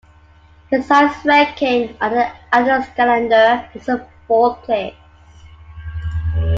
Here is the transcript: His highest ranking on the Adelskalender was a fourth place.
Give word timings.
His 0.71 0.87
highest 0.87 1.23
ranking 1.25 1.95
on 2.01 2.09
the 2.13 2.31
Adelskalender 2.51 3.71
was 3.75 3.87
a 3.87 4.03
fourth 4.27 4.63
place. 4.63 4.95